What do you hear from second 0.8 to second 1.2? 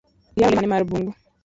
bungu?